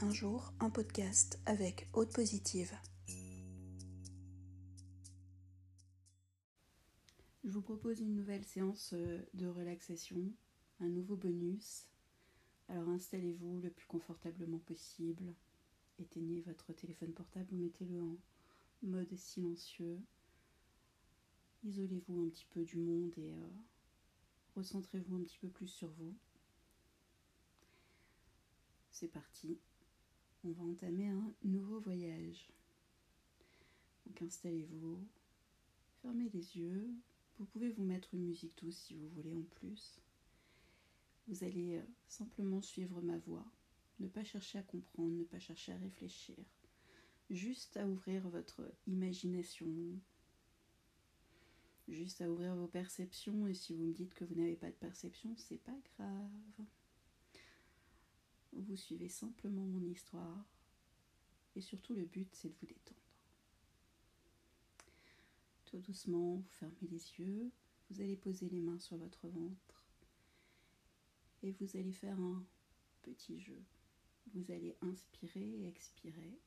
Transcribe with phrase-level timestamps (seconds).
[0.00, 2.72] Un jour, un podcast avec Haute Positive.
[7.42, 10.22] Je vous propose une nouvelle séance euh, de relaxation,
[10.78, 11.88] un nouveau bonus.
[12.68, 15.34] Alors installez-vous le plus confortablement possible.
[15.98, 18.16] Éteignez votre téléphone portable, mettez-le en
[18.84, 19.98] mode silencieux.
[21.64, 23.48] Isolez-vous un petit peu du monde et euh,
[24.54, 26.14] recentrez-vous un petit peu plus sur vous.
[28.92, 29.58] C'est parti.
[30.44, 32.48] On va entamer un nouveau voyage.
[34.06, 34.98] Donc installez-vous,
[36.02, 36.88] fermez les yeux.
[37.38, 40.00] Vous pouvez vous mettre une musique douce si vous voulez en plus.
[41.28, 43.44] Vous allez euh, simplement suivre ma voix,
[44.00, 46.36] ne pas chercher à comprendre, ne pas chercher à réfléchir,
[47.28, 49.68] juste à ouvrir votre imagination,
[51.86, 53.46] juste à ouvrir vos perceptions.
[53.46, 56.66] Et si vous me dites que vous n'avez pas de perception, c'est pas grave.
[58.66, 60.44] Vous suivez simplement mon histoire.
[61.54, 63.00] Et surtout, le but, c'est de vous détendre.
[65.64, 67.52] Tout doucement, vous fermez les yeux.
[67.88, 69.84] Vous allez poser les mains sur votre ventre.
[71.42, 72.44] Et vous allez faire un
[73.02, 73.62] petit jeu.
[74.34, 76.38] Vous allez inspirer et expirer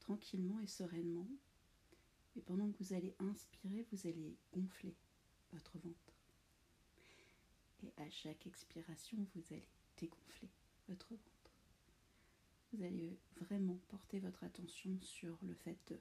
[0.00, 1.28] tranquillement et sereinement.
[2.36, 4.96] Et pendant que vous allez inspirer, vous allez gonfler
[5.52, 6.14] votre ventre.
[7.82, 10.50] Et à chaque expiration, vous allez dégonfler
[10.88, 11.52] votre ventre.
[12.72, 15.98] Vous allez vraiment porter votre attention sur le fait de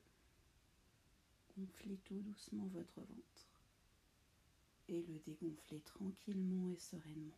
[1.58, 3.48] gonfler tout doucement votre ventre
[4.90, 7.38] et le dégonfler tranquillement et sereinement.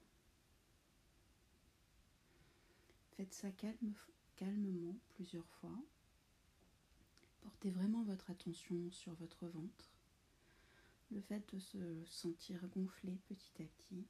[3.15, 3.93] Faites ça calme,
[4.35, 5.77] calmement plusieurs fois.
[7.41, 9.89] Portez vraiment votre attention sur votre ventre.
[11.11, 14.05] Le fait de se sentir gonfler petit à petit.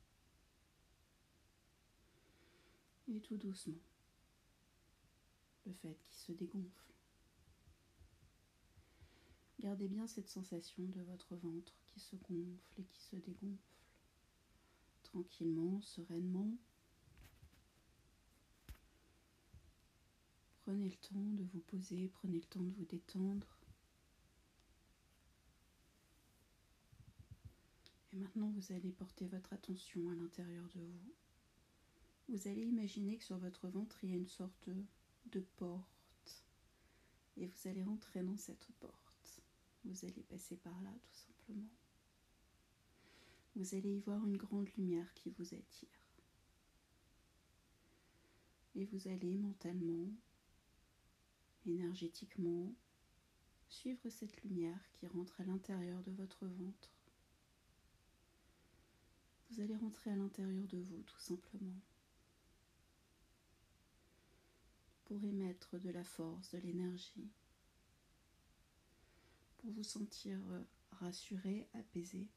[3.12, 3.80] Et tout doucement.
[5.66, 6.94] Le fait qu'il se dégonfle.
[9.60, 13.76] Gardez bien cette sensation de votre ventre qui se gonfle et qui se dégonfle.
[15.04, 16.56] Tranquillement, sereinement.
[20.62, 23.58] Prenez le temps de vous poser, prenez le temps de vous détendre.
[28.14, 31.14] Et maintenant, vous allez porter votre attention à l'intérieur de vous.
[32.30, 34.70] Vous allez imaginer que sur votre ventre, il y a une sorte
[35.32, 36.46] de porte.
[37.38, 39.42] Et vous allez rentrer dans cette porte.
[39.84, 41.70] Vous allez passer par là, tout simplement.
[43.56, 45.90] Vous allez y voir une grande lumière qui vous attire.
[48.76, 50.14] Et vous allez mentalement
[51.66, 52.74] énergétiquement,
[53.70, 56.96] suivre cette lumière qui rentre à l'intérieur de votre ventre.
[59.50, 61.82] Vous allez rentrer à l'intérieur de vous tout simplement
[65.10, 67.32] pour émettre de la force, de l'énergie,
[69.58, 70.40] pour vous sentir
[70.92, 72.28] rassuré, apaisé.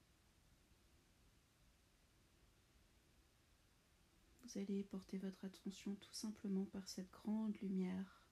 [4.43, 8.23] Vous allez porter votre attention tout simplement par cette grande lumière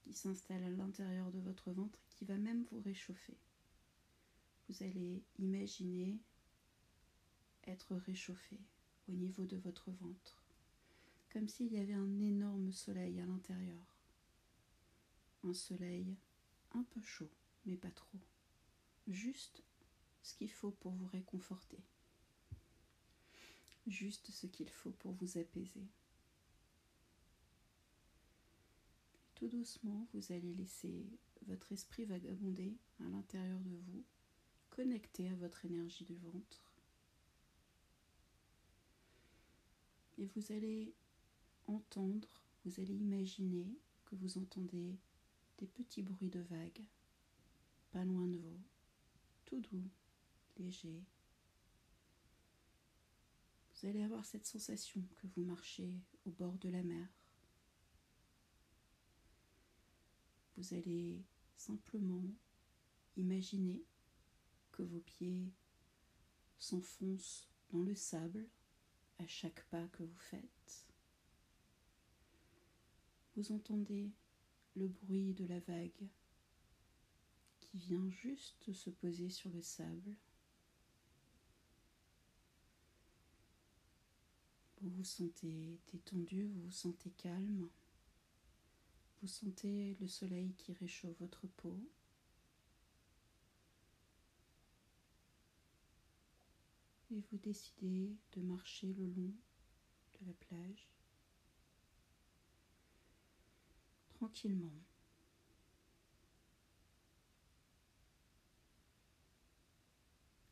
[0.00, 3.38] qui s'installe à l'intérieur de votre ventre et qui va même vous réchauffer.
[4.68, 6.20] Vous allez imaginer
[7.64, 8.60] être réchauffé
[9.08, 10.41] au niveau de votre ventre,
[11.32, 13.96] comme s'il y avait un énorme soleil à l'intérieur.
[15.44, 16.14] Un soleil
[16.72, 17.30] un peu chaud,
[17.64, 18.18] mais pas trop.
[19.08, 19.62] Juste
[20.22, 21.78] ce qu'il faut pour vous réconforter.
[23.86, 25.86] Juste ce qu'il faut pour vous apaiser.
[29.34, 31.06] Tout doucement, vous allez laisser
[31.48, 34.04] votre esprit vagabonder à l'intérieur de vous,
[34.70, 36.70] connecté à votre énergie du ventre.
[40.18, 40.94] Et vous allez
[41.66, 42.28] entendre,
[42.64, 44.98] vous allez imaginer que vous entendez
[45.58, 46.84] des petits bruits de vagues,
[47.90, 48.60] pas loin de vous,
[49.44, 49.88] tout doux,
[50.58, 51.02] léger.
[53.74, 55.92] Vous allez avoir cette sensation que vous marchez
[56.24, 57.08] au bord de la mer.
[60.62, 61.24] vous allez
[61.56, 62.24] simplement
[63.16, 63.84] imaginer
[64.70, 65.52] que vos pieds
[66.58, 68.48] s'enfoncent dans le sable
[69.18, 70.91] à chaque pas que vous faites.
[73.42, 74.08] Vous entendez
[74.76, 76.06] le bruit de la vague
[77.58, 80.14] qui vient juste se poser sur le sable.
[84.80, 87.68] Vous vous sentez détendu, vous vous sentez calme.
[89.20, 91.76] Vous sentez le soleil qui réchauffe votre peau.
[97.10, 99.34] Et vous décidez de marcher le long
[100.20, 100.92] de la plage.
[104.22, 104.70] Tranquillement.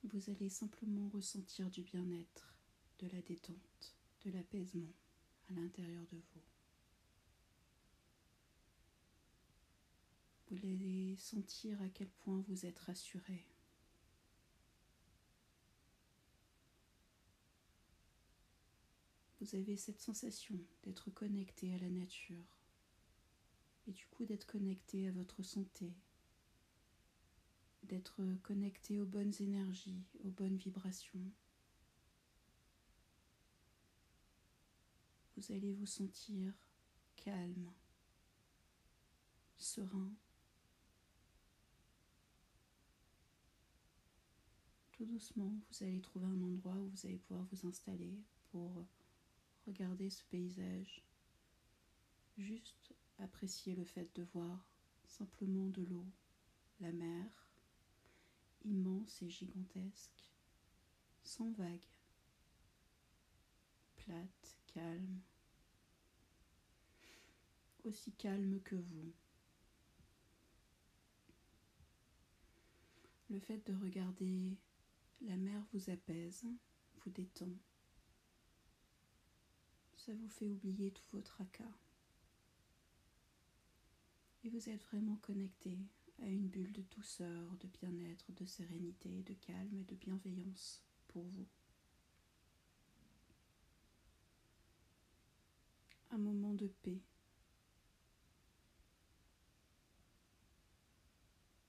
[0.02, 2.56] Vous allez simplement ressentir du bien-être,
[2.98, 3.94] de la détente,
[4.24, 4.92] de l'apaisement
[5.48, 6.42] à l'intérieur de vous.
[10.50, 13.46] Vous allez sentir à quel point vous êtes rassuré.
[19.40, 22.59] Vous avez cette sensation d'être connecté à la nature
[23.86, 25.92] et du coup d'être connecté à votre santé,
[27.84, 31.30] d'être connecté aux bonnes énergies, aux bonnes vibrations.
[35.36, 36.52] Vous allez vous sentir
[37.16, 37.72] calme,
[39.56, 40.12] serein.
[44.92, 48.84] Tout doucement, vous allez trouver un endroit où vous allez pouvoir vous installer pour
[49.66, 51.02] regarder ce paysage,
[52.36, 54.66] juste apprécier le fait de voir
[55.06, 56.06] simplement de l'eau,
[56.80, 57.50] la mer,
[58.64, 60.32] immense et gigantesque,
[61.22, 61.86] sans vagues,
[63.96, 65.20] plate, calme,
[67.84, 69.12] aussi calme que vous.
[73.28, 74.56] Le fait de regarder
[75.20, 76.44] la mer vous apaise,
[76.96, 77.52] vous détend.
[79.96, 81.89] Ça vous fait oublier tout votre tracas.
[84.42, 85.78] Et vous êtes vraiment connecté
[86.22, 91.24] à une bulle de douceur, de bien-être, de sérénité, de calme et de bienveillance pour
[91.24, 91.46] vous.
[96.10, 97.00] Un moment de paix.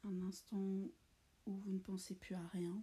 [0.04, 0.92] Un instant où
[1.46, 2.82] vous ne pensez plus à rien.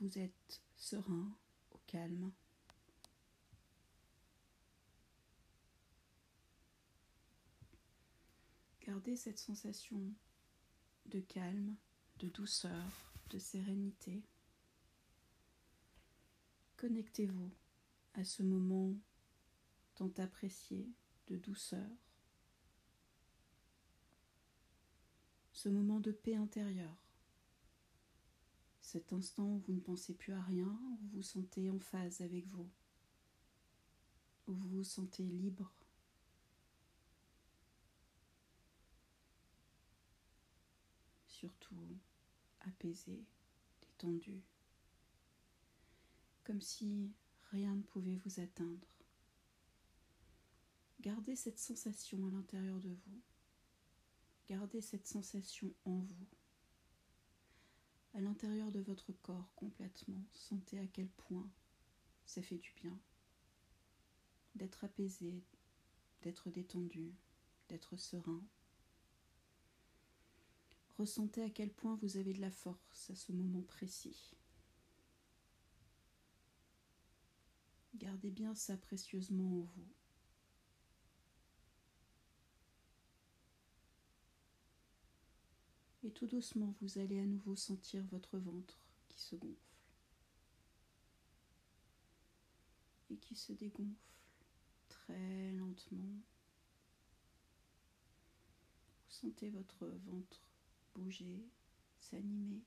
[0.00, 1.36] Vous êtes serein,
[1.70, 2.32] au calme.
[8.92, 10.12] Gardez cette sensation
[11.06, 11.76] de calme,
[12.18, 12.84] de douceur,
[13.30, 14.22] de sérénité.
[16.76, 17.50] Connectez-vous
[18.12, 18.94] à ce moment
[19.94, 20.92] tant apprécié
[21.28, 21.90] de douceur,
[25.54, 26.98] ce moment de paix intérieure,
[28.82, 32.20] cet instant où vous ne pensez plus à rien, où vous vous sentez en phase
[32.20, 32.68] avec vous,
[34.48, 35.72] où vous vous sentez libre
[41.42, 41.98] surtout
[42.60, 43.24] apaisé,
[43.80, 44.44] détendu,
[46.44, 47.10] comme si
[47.50, 48.86] rien ne pouvait vous atteindre.
[51.00, 53.20] Gardez cette sensation à l'intérieur de vous.
[54.48, 56.28] Gardez cette sensation en vous.
[58.14, 61.50] À l'intérieur de votre corps complètement, sentez à quel point
[62.24, 62.96] ça fait du bien
[64.54, 65.42] d'être apaisé,
[66.20, 67.14] d'être détendu,
[67.68, 68.44] d'être serein,
[70.98, 74.34] Ressentez à quel point vous avez de la force à ce moment précis.
[77.94, 79.88] Gardez bien ça précieusement en vous.
[86.04, 89.56] Et tout doucement, vous allez à nouveau sentir votre ventre qui se gonfle
[93.10, 93.94] et qui se dégonfle
[94.88, 96.20] très lentement.
[99.04, 100.51] Vous sentez votre ventre
[100.94, 101.44] bouger,
[101.98, 102.62] s'animer.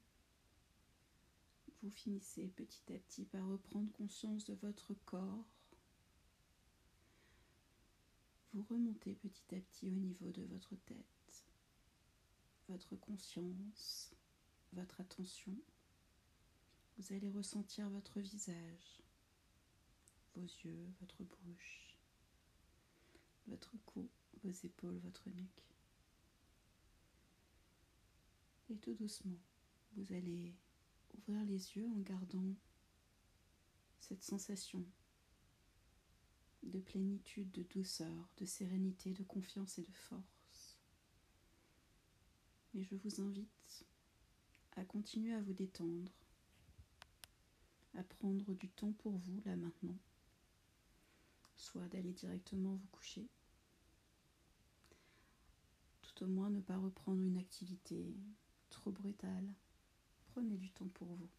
[1.81, 5.45] Vous finissez petit à petit par reprendre conscience de votre corps.
[8.53, 11.45] Vous remontez petit à petit au niveau de votre tête,
[12.69, 14.15] votre conscience,
[14.73, 15.55] votre attention.
[16.97, 19.03] Vous allez ressentir votre visage,
[20.35, 21.97] vos yeux, votre bouche,
[23.47, 24.09] votre cou,
[24.43, 25.74] vos épaules, votre nuque.
[28.75, 29.39] Et tout doucement,
[29.95, 30.53] vous allez
[31.13, 32.53] ouvrir les yeux en gardant
[34.01, 34.83] cette sensation
[36.61, 40.77] de plénitude, de douceur, de sérénité, de confiance et de force.
[42.73, 43.85] Et je vous invite
[44.73, 46.11] à continuer à vous détendre,
[47.93, 49.97] à prendre du temps pour vous là maintenant,
[51.55, 53.25] soit d'aller directement vous coucher,
[56.01, 58.13] tout au moins ne pas reprendre une activité
[58.85, 59.43] trop brutal.
[60.27, 61.29] Prenez du temps pour vous.